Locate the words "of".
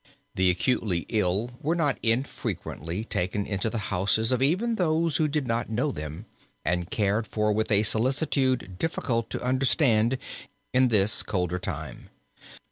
4.31-4.41